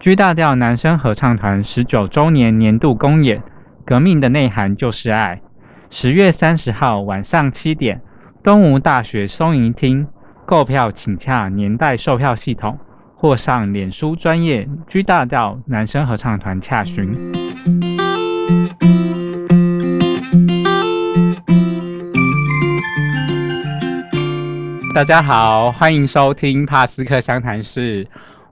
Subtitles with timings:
[0.00, 3.40] G 大调男声合唱团十九周年年度公演
[3.84, 5.40] 《革命的内涵就是爱》，
[5.90, 8.00] 十月三十号晚上七点，
[8.44, 10.06] 东吴大学松营厅。
[10.46, 12.78] 购票请洽年代售票系统，
[13.16, 17.32] 或上脸书专业 G 大调男声合唱团洽询。
[24.94, 28.06] 大家好，欢迎收听帕斯克湘谈室，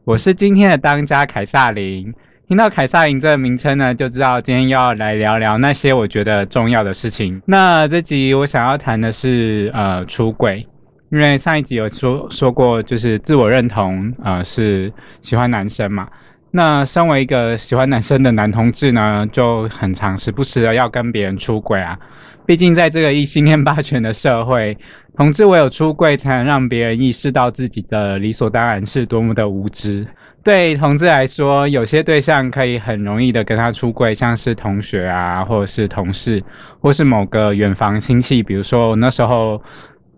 [0.07, 2.15] 我是今天的当家凯撒琳。
[2.47, 7.43] 听到凯撒琳这个名称呢，就知道今天要来聊聊那些我觉得重要的事情。
[7.45, 10.65] 那这集我想要谈的是呃出轨。
[11.11, 14.93] 因为上一集有说说过，就是自我认同，呃，是
[15.23, 16.07] 喜欢男生嘛。
[16.53, 21.99] 那身为一个喜欢男生的男同志呢，就很常时不时的要跟别人出轨啊。
[22.47, 24.79] 毕竟在这个异性恋霸权的社会，
[25.17, 30.07] 同志唯有出柜，才能让别人意识到自己的理所当然是多么的无知。
[30.43, 36.43] 对同志来说，有些对象可以很容易的跟他出柜，像是同学啊，或者是同事，
[36.81, 39.61] 或是某个远房亲戚，比如说我那时候。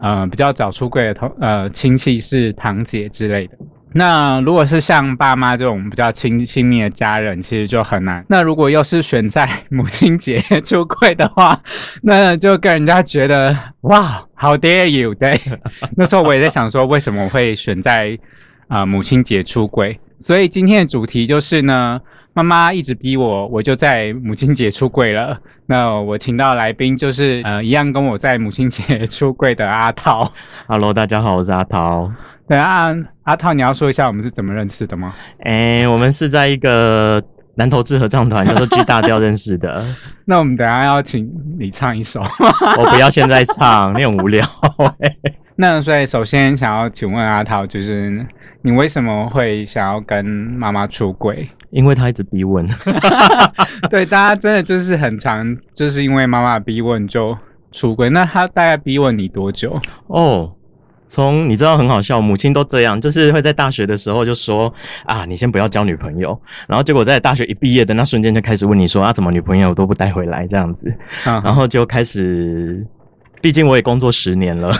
[0.00, 3.58] 呃，比较早出柜的同呃亲戚是堂姐之类的。
[3.92, 8.24] 那如果是像爸妈这种比较亲亲密的家人，其实就很难。
[8.28, 11.60] 那如果又是选在母亲节出柜的话，
[12.02, 15.14] 那就跟人家觉得哇，How dare you？
[15.14, 15.38] 对，
[15.96, 18.18] 那时候我也在想说，为什么会选在
[18.68, 19.98] 啊母亲节出柜？
[20.20, 22.00] 所以今天的主题就是呢。
[22.34, 25.36] 妈妈一直逼我，我就在母亲节出柜了。
[25.66, 30.32] 那我请到来宾就是呃，一样跟我在母亲节出柜的阿涛。
[30.68, 32.12] Hello，大家好，我是阿涛。
[32.48, 35.14] 对啊，阿涛，你要说一下我们是怎么认识的吗？
[35.44, 37.22] 哎，我们是在一个
[37.56, 39.84] 南投智合唱团叫做 G 大调认识的。
[40.24, 42.22] 那我们等下要请你唱一首。
[42.78, 44.44] 我不要现在唱，你很无聊。
[45.60, 48.24] 那所以首先想要请问阿涛，就是
[48.62, 51.48] 你为什么会想要跟妈妈出轨？
[51.70, 52.66] 因为他一直逼问，
[53.90, 57.36] 对，大家真的就是很常，就是因为妈妈逼问就
[57.72, 58.08] 出轨。
[58.08, 59.78] 那他大概逼问你多久？
[60.06, 60.54] 哦，
[61.08, 64.72] 从你知道很好笑，母亲都这样，就是会在大学的时候就说
[65.04, 66.38] 啊，你先不要交女朋友，
[66.68, 70.92] 然后结果在大学一毕业的那瞬间就开始问你说啊，怎么女朋友都不带回来这样子，
[71.24, 72.86] 然后就开始，
[73.40, 74.70] 毕竟我也工作十年了。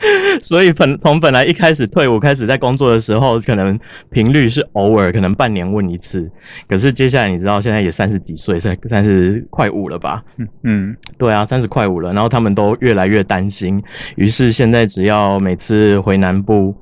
[0.42, 3.78] 所以本从本来一开始退伍开始在工作的时候，可能
[4.10, 6.30] 频率是偶尔，可能半年问一次。
[6.68, 10.22] 可是接下来你知道，现在也三十几岁，三三十快五了吧？
[10.36, 12.12] 嗯嗯，对啊，三十快五了。
[12.12, 13.82] 然后他们都越来越担心，
[14.16, 16.74] 于是现在只要每次回南部，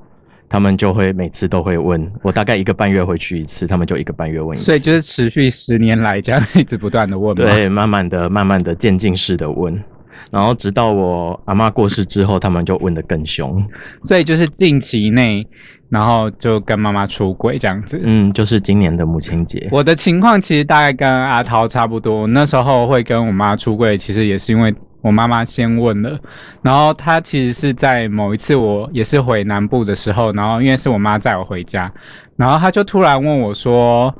[0.49, 4.67] 他们就会每次都会问我，大概一个半月回去一次，他们就一个半月问一次。
[4.67, 9.83] 所以就是持续十年来这样一直不断的问，对，慢慢的、慢慢的渐进式的问。
[10.31, 13.65] 然后直到我阿妈过世之后，他们就问的更凶，
[14.05, 15.47] 所以就是近期内，
[15.89, 18.01] 然后就跟妈妈出轨这样子。
[18.03, 19.69] 嗯，就是今年的母亲节。
[19.71, 26.19] 我的情况其实大概跟阿涛差不多，那时候会跟我妈出轨，其实也是因为我妈妈先问了，
[26.63, 31.93] 然后她其实是在某一次我也是回南部的时候，然后因为是我妈载我回家，
[32.37, 34.15] 然后她就突然问我说。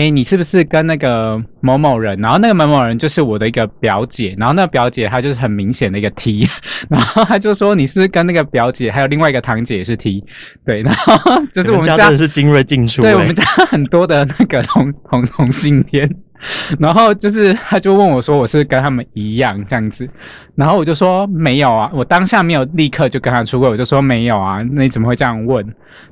[0.00, 2.18] 哎，你是不是跟那个某某人？
[2.20, 6.46] 然后那个某某人就是我的一个表姐，然后那个表姐她就是很明显的一个 T，
[6.88, 10.24] 然后她就说你是跟那个表姐，还有另外一个堂姐也是 T，
[10.64, 11.12] 对，然后
[11.54, 16.10] 就是我们家真的是精锐进出，对我们家很多的那个同同同性恋。
[16.78, 20.08] 然后就是，他就问我说：“我是跟他们一样这样子？”
[20.56, 25.66] 然后我就说：“没有啊，我当下没有立刻就跟他出轨。”我就说：“没有啊，那你怎么会这样问？”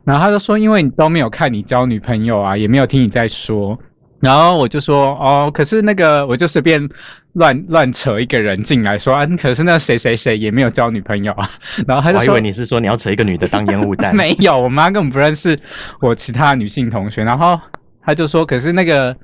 [0.05, 3.79] 然后他就说：“因为你都没有看你交女朋友啊，也没有听你在说。”
[4.21, 6.87] 然后我就说：“哦，可是那个我就随便
[7.35, 11.49] 乱乱扯一个人进来说啊，可是那谁谁谁也没有交女朋友啊。
[11.87, 14.13] ”然后他就说：“我以为你是说你要扯一个女的当烟雾弹。
[14.17, 15.57] ”没有，我妈根本不认识
[16.01, 17.23] 我其他女性同学。
[17.23, 17.61] 然后
[18.03, 19.17] 他就说：“可是那个。”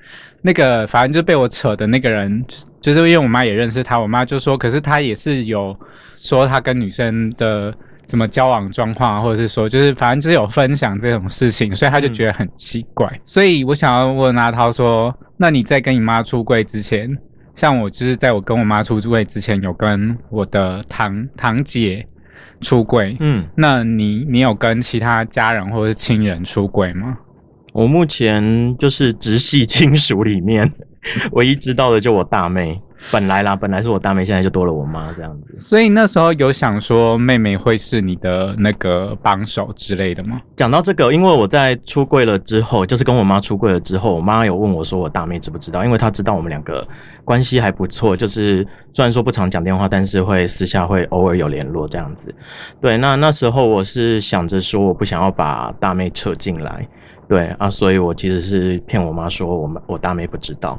[0.47, 2.45] 那个反正就被我扯的那个人，
[2.79, 5.75] 就是因为我妈也认识他，我妈就说，可是他也是有
[6.15, 7.75] 说他跟女生的
[8.07, 13.11] 怎么交往状况，或者是说，就是反正就是有分享这种事情，所以他就觉得很奇怪。
[13.25, 17.17] 所以我想要问阿涛说，那你在跟你妈出柜之前，
[17.57, 22.07] 像我就是在我跟我妈出柜之前，有跟我的堂堂姐
[22.61, 27.17] 出柜，嗯，那你你有跟其他家人或者是亲人出柜吗？
[27.75, 30.73] 我目前就是直系亲属里面
[31.33, 32.81] 唯一知道的就我大妹，
[33.11, 35.59] 本来啦，本来是我大妹，现在就多了我妈这样子。
[35.59, 40.41] 所以那时候有想说妹妹会是你的那个帮手之类的吗？
[40.55, 46.87] 讲到这个，因为我在出柜了之后，就是跟我妈出柜了之后，我妈有问我说我大妹知不知道，因为她知道我们两个
[47.25, 52.33] 关系还不错，就是虽然说不常讲电话，但是会私下会偶尔有联络这样子。
[52.81, 56.87] 对，那那时候我是想着说我不想要把大妹扯进来。
[57.29, 60.79] 对啊，所以我其实是骗我妈说，我们我大妹不知道。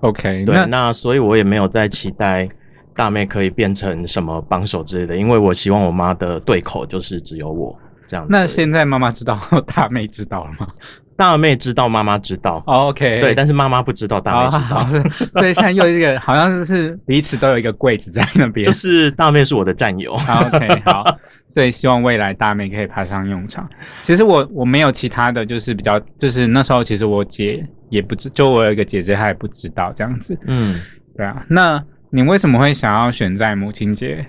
[0.00, 2.48] OK，对，那所以我也没有在期待
[2.94, 7.74] 大妹可以变成什么帮手之类的，因为我希望我妈的对口就是只有我
[8.06, 8.26] 这样。
[8.28, 9.40] 那现在妈妈知道，
[9.74, 10.68] 大妹知道了吗？
[11.16, 12.62] 大妹知道，妈妈知道。
[12.66, 15.30] OK，对，但是妈妈不知道，大妹知道。
[15.32, 18.64] 所以现在又一个，好像是彼此都有一个柜子在那边。
[18.64, 20.12] 就是大妹是我的战友。
[20.12, 21.04] OK，好，
[21.48, 23.68] 所以希望未来大妹可以派上用场。
[24.02, 30.38] 其实我我没有其他的就是比较，就是那时候其实我姐也不知，就我有一个姐姐，她也不知道这样子。
[30.46, 30.80] 嗯，
[31.16, 31.42] 对啊。
[31.48, 34.24] 那你为什么会想要选在母亲节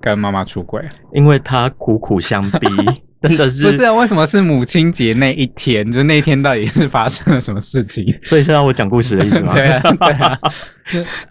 [0.00, 0.82] 跟妈妈出轨？
[1.12, 2.68] 因为她苦苦相逼。
[3.28, 3.92] 真的是不是啊？
[3.92, 5.90] 为什么是母亲节那一天？
[5.92, 8.04] 就那一天到底是发生了什么事情？
[8.24, 9.52] 所以是让我讲故事的意思吗？
[9.56, 10.38] 对啊，对啊。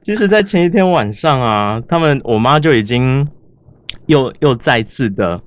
[0.04, 3.28] 其实，在前一天晚上啊，他们我妈就已经
[4.08, 5.42] 又又再次的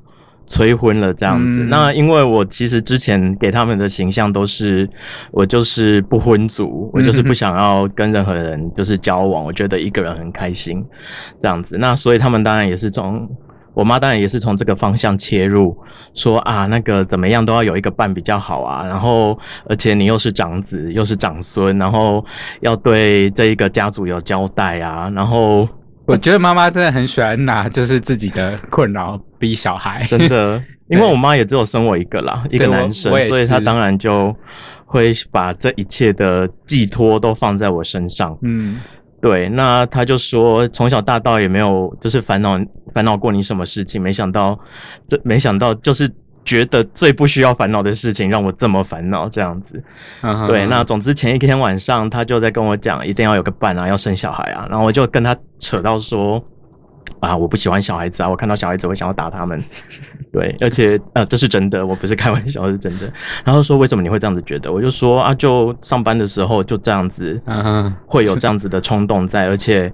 [0.47, 1.61] 催婚了，这样子。
[1.65, 4.89] 那因为我其实之前给他们的形象都是
[5.31, 10.85] 我就是不婚族，我就是不想要跟任何人就是交往，我觉得一个人很开心
[11.43, 11.77] 这样子。
[11.79, 13.29] 那所以他们当然也是从。
[13.79, 15.79] 我妈当然也是从这个方向切入，
[16.13, 18.85] 说啊，那个怎么样都要有一个伴比较好啊。
[18.85, 19.39] 然后，
[19.69, 22.25] 而且你又是长子，又是长孙，然后
[22.61, 25.09] 要对这一个家族有交代啊。
[25.15, 25.69] 然后，
[26.07, 30.61] 我觉得妈妈真的很喜欢拿就是自己的困扰逼小孩，真的。
[30.91, 34.35] 因为我妈也只有生我一个啦，一个男生，所以她当然就
[34.87, 38.37] 会把这一切的寄托都放在我身上。
[38.43, 38.81] 嗯。
[39.21, 42.59] 对，那他就说从小大到也没有就是烦恼
[42.93, 44.59] 烦恼过你什么事情，没想到，
[45.09, 46.09] 这没想到就是
[46.45, 49.83] 觉得最不需要烦恼的事情让我这么烦恼这样子。
[50.47, 56.43] 对，那总之前一天晚上他就在跟我讲，一定要有个伴啊，要生小孩啊，然后我就跟他扯到说。
[57.21, 58.29] 啊，我不喜欢小孩子啊！
[58.29, 59.63] 我看到小孩子会想要打他们，
[60.33, 63.13] 对，而且呃，这是真的，我不是开玩笑，是真的。
[63.45, 64.73] 然后说为什么你会这样子觉得？
[64.73, 67.41] 我就说啊，就上班的时候就这样子，
[68.07, 69.93] 会有这样子的冲动在，而且。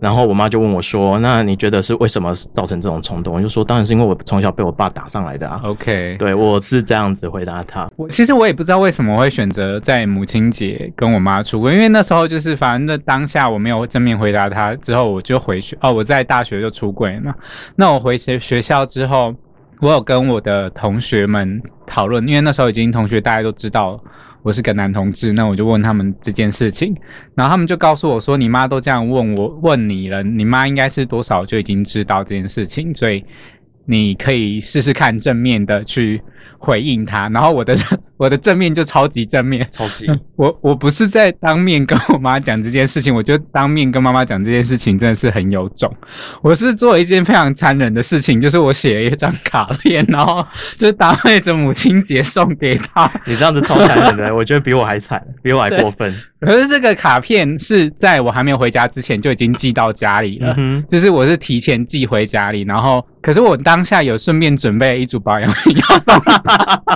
[0.00, 7.90] 然后我妈就问我说：“那你觉得是为什么造成这种冲动？”我就说：“当然是因为我从小被我爸打上来的啊。” OK，对我是这样子回答他。
[7.96, 17.34] 我其实我也不知道为什么会选择在母亲节跟我妈出轨，因为那时候就是反正那当下我没有正面回答他，之后我就回去哦，我在大学就出轨嘛。
[17.76, 19.34] 那我回学学校之后，
[19.80, 24.00] 我有跟我的同学们讨论，因为那时候已经同学大家都知道。
[24.42, 26.94] 我是个男同志，那我就问他们这件事情，
[27.34, 33.24] 然后他们就告诉我说：“你妈都这样问我问你了，你妈应该是多少就已经知道这件事情，所以
[33.88, 36.22] 你可以试试看正面的去。”
[36.60, 37.76] 回应他，然后我的
[38.16, 40.08] 我的正面就超级正面，超级。
[40.34, 45.92] 我我不是在当面跟我妈讲这件事情，我就当面跟妈妈讲这件事情，真的是很有种。
[46.42, 50.44] 我是做一件非常残忍的事情，就是我写了一张卡片，然后
[50.76, 53.08] 就搭配着母亲节送给她。
[53.24, 56.12] 你这样子超残忍的， 我觉得比我还惨，比我还过分。
[56.40, 60.56] 可是这个卡片是在我还没有回家之前就已经寄到家里了，
[60.90, 66.18] 就是我是提前寄回家里，然后可是我当下有顺便准备一组保养品要送，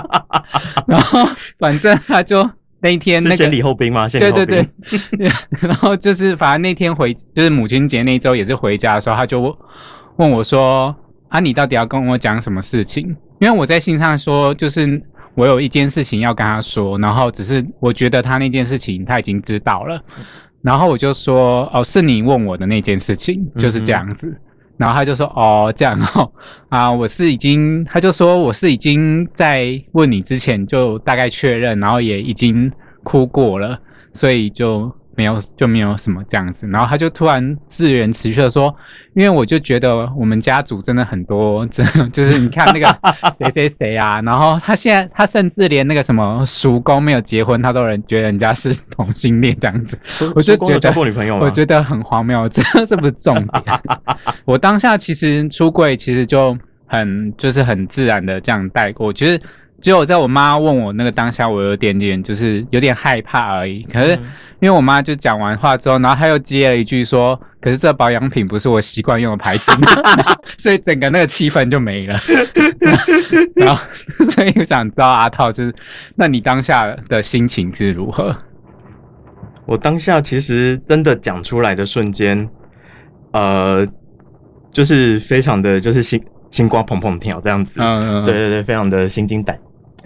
[0.87, 2.49] 然后反正他就
[2.81, 4.07] 那一天那个先礼后兵吗？
[4.09, 4.67] 对对对，
[5.61, 9.55] 然后就是反正那天回就是母亲节那周也是回家的时候，他就
[10.15, 10.95] 问我说
[11.29, 14.99] ：“啊，你到底要跟我讲什么事情？”因为我在信上说就是。
[15.35, 19.99] 我有一件事情要跟他说，然后只是我觉得他那件事情他已经知道了，
[20.61, 24.39] 然后我就说哦，是你问我的那件事情，就是这样子。
[24.77, 26.31] 然后他就说哦，这样哦，
[26.69, 32.71] 啊，我是已经，他就说我是已经在问你之前就大概确认，然后也已经
[33.03, 33.79] 哭过了，
[34.13, 34.91] 所以就。
[35.15, 38.75] 没有就没有什么这样子，然后他就突然自圆其说的说，
[39.13, 42.87] 因为我就觉得我们家族真的很多，真的就是你看那个
[43.37, 49.97] 谁谁谁啊，然后他现在他甚至连那个什么叔公没有结婚，他都人觉得人家是同性恋这样子，
[50.35, 53.63] 我就觉得交过女朋友我觉得很荒谬，这这不是重点。
[54.45, 59.39] 我当下其实出柜其实就很就是很自然的这样带过，其实
[59.83, 64.17] 只有在我妈问我那个当下，我有点点就是有点害怕而已，可是。
[64.59, 69.69] 因为我妈就讲完话之后，然后她又接了一句说：“可是这保养品不是我习惯用的牌子，
[70.57, 72.17] 所以整个那个气氛就没了。
[73.57, 73.83] ”然后，
[74.29, 75.75] 所以我想知道阿套就是，
[76.15, 78.33] 那你当下的心情是如何？
[79.65, 82.47] 我当下其实真的讲出来的瞬间，
[83.33, 83.85] 呃，
[84.71, 87.81] 就是非常的就是心心瓜砰砰跳这样子。
[87.81, 89.59] 嗯嗯，对对对，非常的心惊胆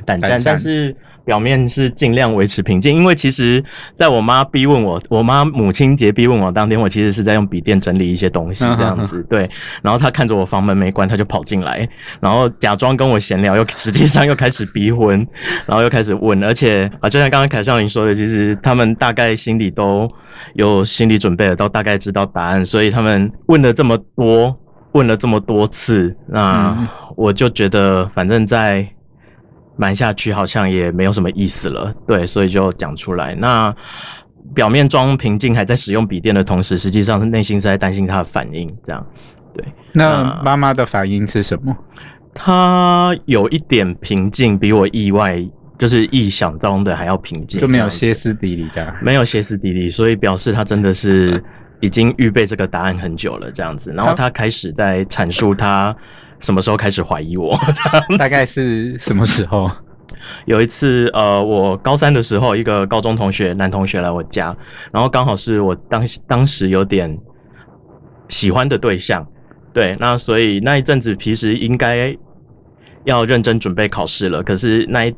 [0.08, 0.96] 胆战，但是。
[1.28, 3.62] 表面是尽量维持平静，因为其实
[3.98, 9.22] 在我妈逼问我，我妈母亲节逼问我当天，我其实是在用笔电整理一些东西这样子。
[9.30, 9.40] 对，
[9.82, 11.86] 然后她看着我房门没关，她就跑进来，
[12.22, 15.28] 然后假装跟我闲聊，又实际上又开始逼婚，
[15.66, 20.10] 然后又开始问，而且啊，就像刚刚凯少林说的，其实他们大概心里都
[20.54, 24.58] 有心理准备了，都大概知道答案，所以他们问了这么多。
[24.94, 26.76] 问了这么多次，那
[27.16, 28.88] 我就觉得反正再
[29.78, 33.34] 瞒下去好像也没有什么意思了，对，所以就讲出来。
[33.36, 33.74] 那
[34.54, 38.76] 表面装平静，还在使用笔电的同时，实际上内心是在担心他的反应。
[38.86, 39.06] 这样，
[39.54, 39.64] 对。
[39.94, 41.76] 那妈妈的反应是什么？
[42.34, 45.42] 她有一点平静，比我意外，
[45.78, 51.44] 就是意想中的还要平静，就没有歇斯底里这样，没有歇斯底里，所以表示她真的是。
[51.80, 55.96] 已经预备这个答案很久了，这样子，然后她开始在阐述他
[56.40, 57.58] 什么时候开始怀疑我，
[58.18, 59.70] 大概是什么时候？
[60.46, 64.56] 有一次，呃，我高三的时候，一个高中同学，男同学来我家，
[64.92, 67.18] 然后刚好是我当当时有点
[68.28, 69.26] 喜欢的对象，
[69.74, 72.16] 对，那所以那一阵子其实应该
[73.06, 75.16] 要认真准备考试了，可是那一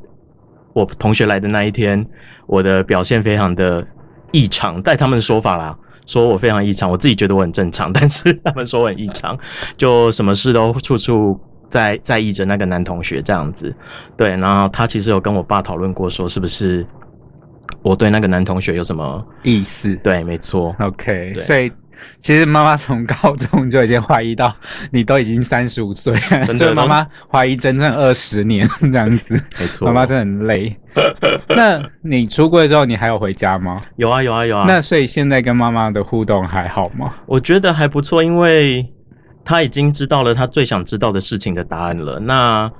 [0.73, 2.05] 我同学来的那一天，
[2.45, 3.85] 我的表现非常的
[4.31, 5.75] 异常，带他们的说法啦。
[6.09, 9.37] 说我非常异常，我自己觉得我很正常， 但是他们说我很异常，
[9.77, 11.39] 就什么事都处处
[11.69, 13.71] 在在意着那个男同学这样子。
[14.17, 16.83] 对，然后他其实有跟我爸讨论过，说是不是
[17.83, 19.95] 我对那个男同学有什么意思？
[20.03, 20.75] 对，没错。
[20.79, 21.71] OK，所以。
[22.21, 24.55] 其实妈妈从高中就已经怀疑到
[24.91, 26.15] 你都已经三十五岁，
[26.57, 29.33] 所以妈妈怀疑整整二十年这样子。
[29.59, 30.75] 没错，妈妈真的很累。
[31.55, 33.81] 那你出柜之后，你还有回家吗？
[33.95, 34.65] 有啊，有啊，有啊。
[34.67, 37.13] 那所以现在跟妈妈的互动还好吗？
[37.25, 38.85] 我觉得还不错，因为
[39.45, 42.19] 她已经知道了她最想知道的事情的答案了。
[42.19, 42.71] 那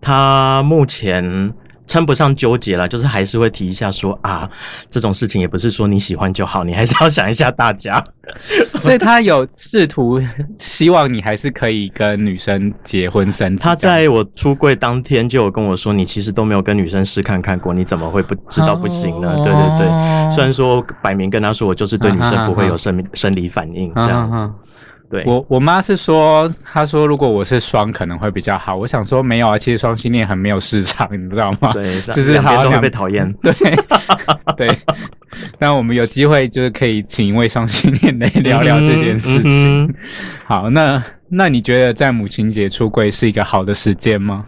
[0.00, 1.52] 她目前。
[1.88, 4.48] 称不上纠结了，就是还是会提一下说啊，
[4.88, 8.04] 这种事情也不是说你喜欢就好，你还是要想一下大家。
[8.78, 10.20] 所以他有试图
[10.58, 13.56] 希望你还是可以跟女生结婚生。
[13.56, 19.34] 他在我出柜当天就有跟我说，你其实都没有跟女生试看看过，你怎么会不知道不行呢？
[19.38, 24.50] 对对对，虽然说摆明跟他说我就是对女生不会有生生理反应这样子。
[25.10, 28.76] 对我我妈是说，她说如果我是双可能会比较好。
[28.76, 31.72] 我想说没有啊，其实双性恋很没有市场，你知道吗？
[31.72, 33.32] 对，就是两边都会被讨厌。
[33.40, 33.52] 对
[34.54, 34.68] 对，
[35.58, 39.94] 那我们有机会就是可以请一位双性恋来聊聊这件事情。
[40.44, 44.44] 好，那那你觉得在母亲节出柜是一个好的时间吗？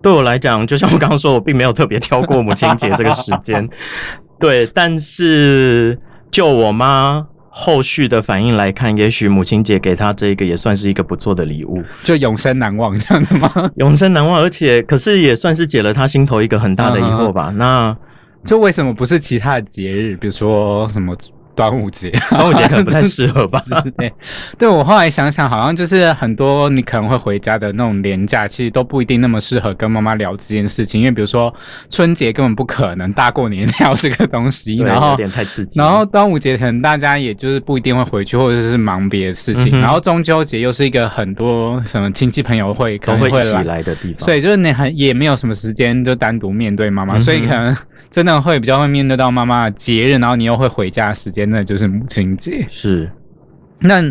[0.00, 3.68] 对我来讲，就像我刚刚说，我并没有特别挑过母亲节这个时间。
[4.40, 5.98] 对，但是
[6.30, 7.26] 就我妈。
[7.50, 13.70] 后续的反应来看，也许母亲节给他这个也算是一个不错的礼物，就永生难忘这样的吗？
[13.76, 17.52] 永生难忘，而且可是也算是解了他心头一个很大的疑惑吧。
[17.56, 17.96] 那
[18.44, 21.16] 就为什么不是其他的节日，比如说什么？
[21.58, 23.60] 端午节， 端午节可能不太适合吧？
[23.98, 24.12] 对，
[24.56, 31.52] 对我后来想想，好像就是很多你可能会回家的那种年假，其实都不一定那么适合跟妈妈聊这件事情，因为比如说
[31.90, 35.80] 春节根本不可能大过年聊这个东西，然后有点太刺激。
[35.80, 39.80] 然后端午节可能大家也就是不一定会回去，或者是忙别的事情。
[39.80, 47.76] 然后中秋节又是一个很多什么亲戚朋友会可能会来的地方，所以就是你很也没有什么时间就单独面对妈妈，所以可能。
[48.10, 52.64] 真的会比较会面对到妈妈的节日，然后你又会回家的时间，那就是母亲节。
[52.68, 53.10] 是，
[53.80, 54.02] 那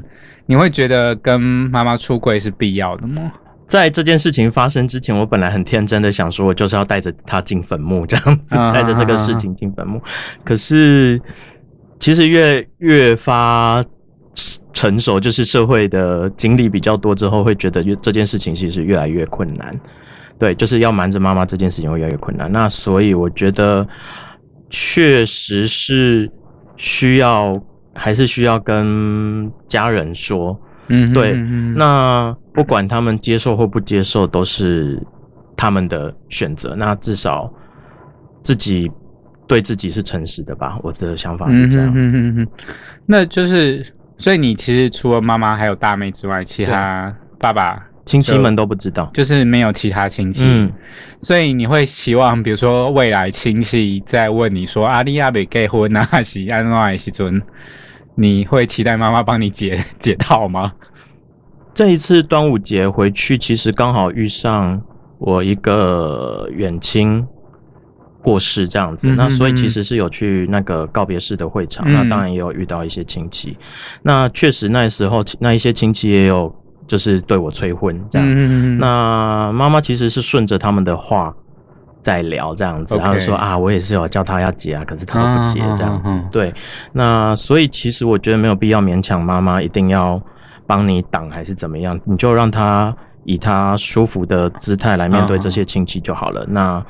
[0.45, 3.31] 你会觉得跟妈妈出柜是必要的吗？
[3.67, 10.01] 在这件事情发生之前，我本来很天真的想说，我就是要带着她进坟墓这样子，带着这个事情进坟墓。
[10.45, 11.19] 可是，
[11.99, 13.83] 其实越越发
[14.71, 19.69] 成熟，就是社会的经历比较多之后，会觉得越这件事情其实越来越困难。
[20.39, 22.51] 对，就是要瞒着妈妈这件事情会越来越困难。
[22.51, 23.88] 那所以我觉得，
[24.70, 26.32] 确实是
[26.75, 27.60] 需要，
[27.96, 30.60] 还是需要跟家人说。
[30.89, 31.34] 嗯，对。
[31.75, 35.01] 那不管他们接受或不接受，都是
[35.56, 36.75] 他们的选择。
[36.75, 37.51] 那至少
[38.44, 38.91] 自己
[39.48, 40.77] 对自己是诚实的吧。
[40.84, 41.91] 我的想法是这样。
[41.96, 42.48] 嗯嗯
[43.08, 43.86] 那就是，
[44.20, 47.87] 所以你其实除了妈妈还有大妹之外，其他爸爸。
[48.07, 50.71] 亲戚们都不知道，就是没有其他亲戚，嗯，
[51.21, 57.41] 所以你会希望，比如说未来亲戚在问你说阿丽亚被结婚啊，还是安诺西尊，
[58.15, 60.71] 你会期待妈妈帮你解解套吗？
[61.73, 64.81] 这一次端午节回去，其实刚好遇上
[65.19, 67.27] 我一个远亲
[68.23, 73.57] 过世这样子，那所以其实是有去那个告别式的会场，那当然也有遇到一些亲戚，
[74.01, 76.55] 那确实那时候那一些亲戚也有。
[76.88, 81.36] 就是对我催婚这样，那妈妈其实是顺着他们的话
[82.01, 86.13] 在聊这样子，然后说啊，我也是有叫他要结啊，可是他都不结这样子。
[86.32, 86.53] 对，
[86.94, 90.22] 那所以其实我觉得没有必要勉强妈妈一定要
[90.65, 96.46] 帮你挡还是怎么样，你就让他以他舒服的姿态来面对这些亲戚就好了。
[96.48, 96.82] 那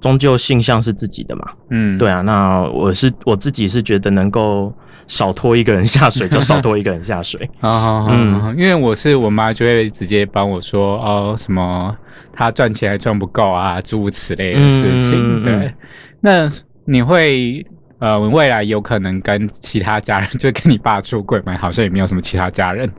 [0.00, 2.20] 终究性向是自己的嘛，嗯，对啊。
[2.20, 4.72] 那我是我自己是觉得能够
[5.06, 11.96] 少拖一个人下水就少拖一个人下水 啊，嗯，因为我是我妈就会直接帮我说哦什么。
[12.36, 15.44] 他赚钱还赚不够啊，诸如此类的事情。
[15.44, 15.72] 对，
[16.20, 16.48] 那
[16.84, 17.64] 你会
[18.00, 21.56] 呃，未来有可能跟其他家人，就跟你爸出轨吗？
[21.56, 22.90] 好像也没有什么其他家人，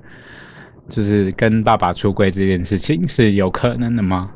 [0.88, 4.29] 就是跟爸爸出轨这件事情是有可能的吗？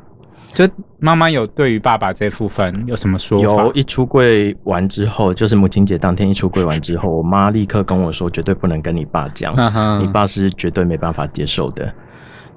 [0.52, 3.62] 就妈妈有对于爸爸这部分有什么说法？
[3.64, 9.54] 有一出柜完之后，就是母亲节当天一出柜完之后，我妈立刻跟我说，绝对不能跟你爸讲，
[10.02, 11.92] 你爸是绝对没办法接受的。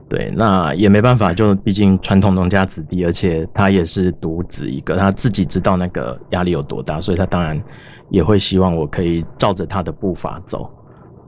[0.10, 7.60] 对，那也没办法，就毕竟传统农家子弟，而且他也是独子一个，他自己知道那个压力有多大，所以他当然
[8.10, 10.70] 也会希望我可以照着他的步伐走。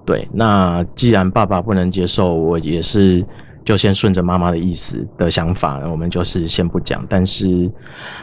[0.06, 3.26] 对，那既然爸爸不能接受，我也是
[3.66, 7.06] 就先顺着妈妈的意思的想法，我们就是先不讲。
[7.10, 7.70] 但是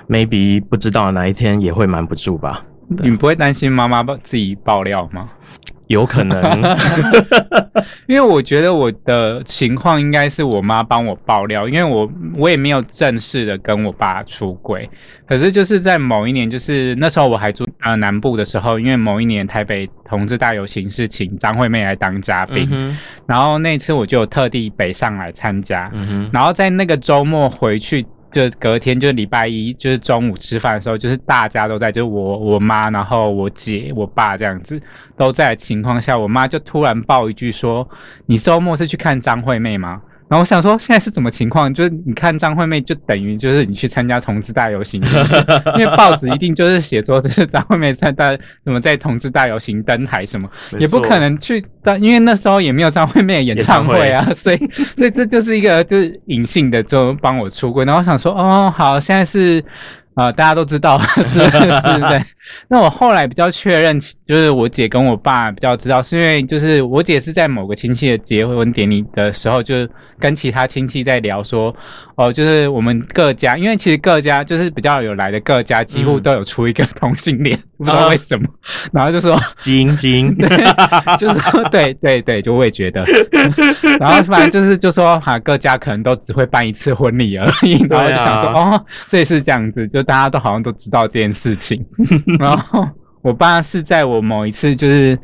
[0.08, 2.64] maybe 不知道哪一天也会瞒不住吧？
[2.88, 5.28] 你不会担心妈妈自己爆料吗？
[5.88, 6.40] 有可能，
[8.06, 14.88] 因为我觉得我的情况应该是我妈帮我爆料，因为我我也没有正式的跟我爸出轨，
[15.26, 22.68] 可是就是在某一年，就是那时候我还住呃南部的时候，因为某一年台北同志大游行是请张惠妹来当嘉宾，
[23.26, 25.90] 然后那次我就特地北上来参加，
[26.32, 28.06] 然后在那个周末回去。
[28.32, 34.80] 就隔天就礼拜一，就是中午吃饭的时候，就是大家都在，就我我妈，然后我姐、我爸这样子
[35.16, 37.88] 都在的情况下，我妈就突然爆一句说
[38.26, 41.72] ：“你周末是去看张惠妹吗？”然后我想说，现在是什么情况？
[41.72, 45.02] 就是你看张惠妹，就等于就是你去参加同志大游行，
[45.78, 50.48] 因为报纸一定就是写说，就是张惠妹在大什么在同志大游行登台什么，
[50.78, 51.64] 也不可能去，
[52.00, 54.56] 因为那时候也没有张惠妹的演唱会啊， 所以
[54.96, 57.84] 所以这就是一个就是隐性的就帮我出柜。
[57.84, 59.62] 然后我想说，哦，好，现在是。
[60.14, 62.22] 啊，大家都知道是是对。
[62.68, 71.74] 那我后来比较确认，就是我姐跟我爸比较知道，是因为就是我姐是在某个亲戚的结婚典礼的时候，就跟其他亲戚在聊说，
[72.16, 78.46] 哦，就是我们各家，因为其实各家就是比较有来的各家，几乎都有出一个同性恋，不知道为什么。
[78.92, 80.36] 然后就说 晶晶，
[81.18, 83.02] 就是说对对对，就我也觉得。
[83.98, 87.84] 然后反正就是就说哈，各家可能都只会办一次婚礼而已。
[87.88, 90.01] 然后就想说哦，所以是这样子，就。
[90.02, 91.84] 大家都好像都知道这件事情，
[92.38, 92.86] 然后
[93.22, 95.18] 我爸是在我某一次就是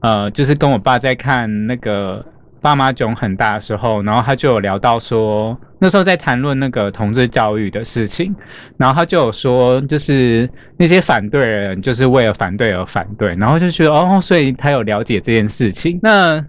[0.00, 2.24] 呃，就是跟我爸在看那个
[2.60, 8.34] 爸妈囧很大的时候，然后他就有聊到说，那时候在谈论那个同志教育的事情，
[8.76, 15.98] 然后他就有说，就是那些反对人就是为了反对而反对，然后就觉得哦，所以他有了解这件事情。
[16.02, 16.44] 那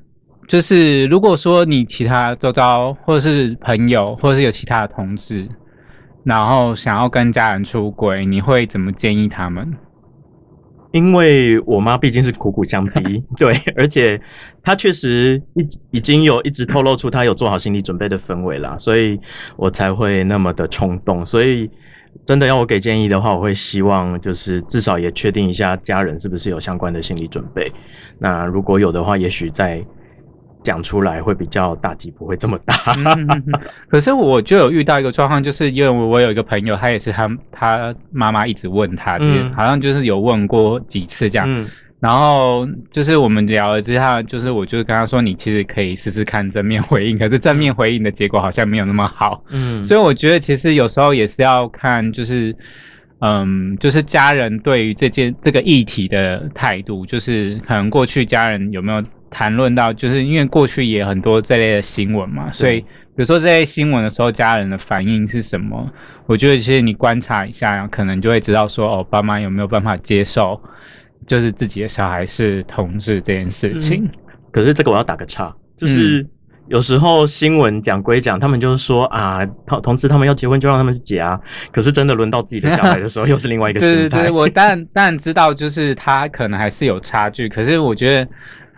[0.47, 5.47] 就是如果说你其他周遭或者是朋友，或者是有其他的同志。
[6.23, 9.73] 然后想要跟家人出轨，你会怎么建议他们？
[10.91, 14.21] 因为我妈毕竟是苦苦相逼， 对，而且
[14.61, 19.19] 她确实一已经有一直透露出她有做好心理准备的氛围啦，所以
[19.57, 21.25] 我才会那么的冲动。
[21.25, 21.67] 所以
[22.25, 27.71] 真的要我给建议的话，我会希望就是至少也确定一下家人是不是有相关的心理准备。
[28.19, 29.83] 那如果有的话，也许在。
[30.63, 32.75] 讲出来会比较打击不会这么大，
[33.89, 39.19] 可是我就有遇到一个状况，就是因为我有一个朋友，他也是他他妈妈一直问他，
[39.53, 41.67] 好像就是有问过几次这样，
[41.99, 52.55] 然后就是我们聊了之后，就是我就跟他说，你其实可以试试看正面回应，可是正面回应的结果好像没有那么好，嗯，所以我觉得其实有时候也是要看，就是
[53.19, 59.03] 嗯，就是家人对于这件这个议题的态度，就是可能过去家人有没有。
[59.33, 65.91] 谈论到，就是因为过去也很多这类的新闻嘛，所以比如说这些新闻的时候，家人的反应是什么？
[66.27, 70.61] 我觉得其实你观察一下，可能就会知道说，哦，爸妈有没有办法接受，
[71.25, 74.07] 就是自己的小孩是同志这件事情。
[74.51, 76.23] 可是这个我要打个岔，就是
[76.67, 81.39] 有时候新闻讲归讲，他们就是说啊，同同志他们要结婚就让他们去结啊。
[81.71, 84.19] 可是真的轮到自己的小孩的时候，又是另外一个心态。
[84.19, 87.49] 对对，我当然当然知道，就是他可能还是有差距。
[87.49, 88.31] 可是我觉得。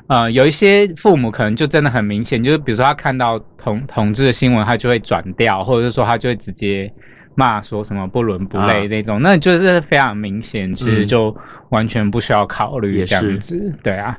[0.07, 6.91] 呃，有一些父母可能就真的很明显，就是比如说他看到同同志的新闻，他就会转掉，或者是说他就会直接
[7.33, 11.35] 骂说什么不伦不类那种，那就是非常明显，其实就
[11.69, 14.17] 完全不需要考虑这样子，对啊。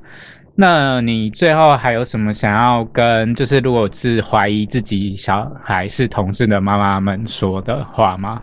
[0.59, 8.43] 那你最后还有什么想要跟，就是如果是怀疑自己小孩是同志的妈妈们说的话吗？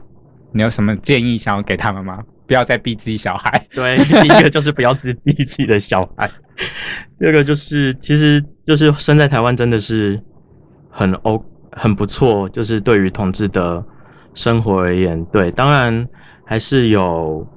[0.52, 2.20] 你有什么建议想要给他们吗？
[2.46, 3.66] 不要再逼自己小孩。
[3.74, 6.30] 对，第一个就是不要自 逼自己的小孩。
[7.20, 10.22] 第二个就是，其实就是生在台湾真的是
[10.90, 13.84] 很 O 很不错，就是对于同志的
[14.34, 16.08] 生活而言，对，当然
[16.46, 17.48] 还是有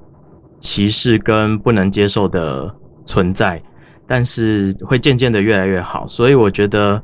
[0.59, 2.73] 歧视跟不能接受的
[3.05, 3.61] 存在，
[4.07, 6.05] 但是会渐渐的越来越好。
[6.07, 7.01] 所以我觉得，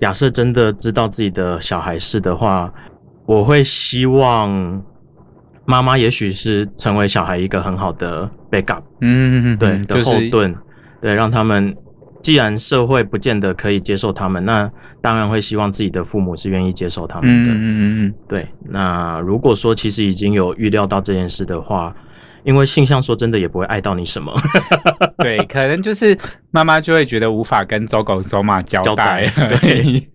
[0.00, 2.72] 假设真的知道自己的小孩是的话，
[3.26, 4.82] 我会希望。
[5.70, 10.56] 妈妈也许是成为小孩一个很好的 backup，嗯，对的后盾，
[11.00, 11.76] 对，让他们
[12.22, 18.46] 既然社会不见得可以接受他们，那当然会希望自己的父母是愿意接受他们的，嗯嗯嗯，对。
[18.68, 21.94] 那如果说其实已经有预料到这件事的话，
[22.44, 24.34] 因为性向说真的也不会爱到你什么，
[25.18, 26.16] 对，可能就是
[26.50, 29.30] 妈妈就会觉得无法跟走狗走马交代，
[29.60, 30.08] 对，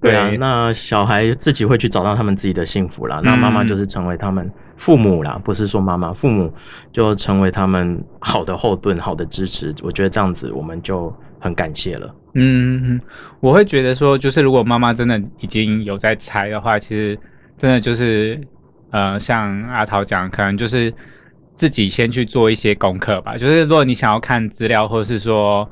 [0.00, 4.50] 对啊，那小孩自己会去找到他们自己的幸福啦，那妈妈就是成为他们。
[4.76, 6.52] 父母啦，不是说妈妈，父母
[6.92, 9.74] 就成为他们好的后盾、好的支持。
[9.82, 12.14] 我觉得这样子，我们就很感谢了。
[12.34, 13.00] 嗯，
[13.40, 17.18] 我会觉得说，就是如果妈妈真的已经有在猜的话，其实
[17.56, 18.40] 真的就是，
[18.90, 20.92] 呃，像阿桃讲，可能就是
[21.54, 23.36] 自己先去做一些功课吧。
[23.36, 25.68] 就是如果你想要看资料，或者是说。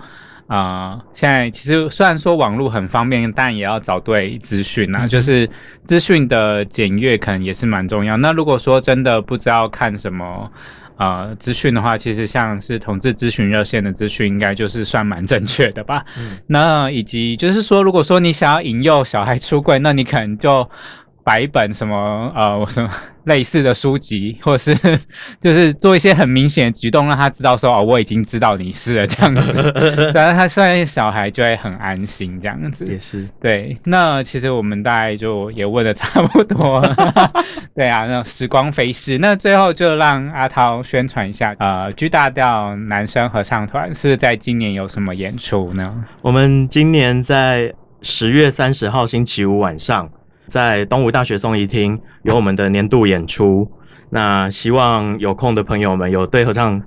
[0.47, 5.07] 啊，现在其实虽然说网络很方便，但也要找对资讯啊。
[5.07, 5.49] 就是
[5.87, 8.17] 资讯的检阅可能也是蛮重要。
[8.17, 10.51] 那如果说真的不知道看什么
[10.97, 16.05] 呃资讯的话，其实像是同志咨询热线的资讯，应该就是算蛮正确的吧。
[16.47, 20.69] 那以及就是说，如果说你想要引诱小孩出柜，那你可能就。
[21.25, 22.91] 摆一本什么呃什么
[23.25, 25.01] 类似的书籍，或者是
[25.41, 29.73] 就是做一些很明显的举动，让他知道说哦我已经知道你是了这样子，
[30.13, 32.85] 然后他虽然小孩就会很安心这样子。
[32.87, 33.77] 也是对。
[33.85, 36.83] 那其实我们大概就也问的差不多，
[37.75, 46.05] 对啊，那时光飞逝，那最后就让阿涛宣传一下，呃，G 大调男生合唱团是不是在今年有什么演出呢？
[46.21, 50.11] 我们今年在十月三十号星期五晚上。
[50.47, 53.71] 在东吴大学颂仪厅有我们的年度演出，
[54.11, 56.81] 那希望有空的朋友们，有对合唱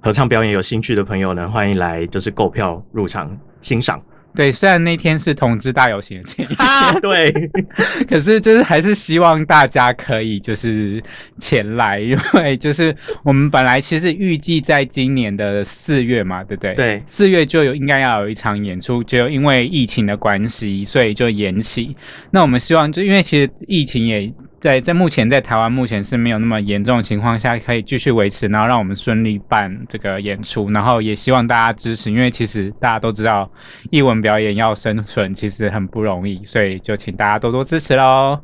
[0.00, 4.00] 合唱表演有兴趣的朋友呢，欢迎来就是购票入场欣赏。
[4.34, 7.50] 对，虽然那天是同志大游行的前一天，对，
[8.08, 11.02] 可是就是还是希望大家可以就是
[11.38, 16.74] 前来，因为就是我们本来其实预计在今年的四月嘛，对不对？
[16.74, 21.96] 对，四月就有应该要有一场演出，就因为疫情的关系，所以就延期。
[22.30, 24.32] 那我们希望就因为其实疫情也。
[24.62, 33.50] 对在目前在台湾目前是没有那么严重的情况下，可以继续维持，然后让我们顺利办这个演出，然后也希望大家支持，因为其实大家都知道，
[33.90, 38.38] 艺文表演要生存其实很不容易，所以就请大家多多支持喽。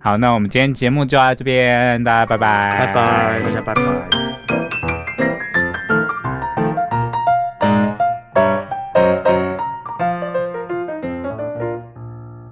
[0.00, 4.29] 好，那我们今天节目就到这边，大家拜拜，拜拜，大家拜拜。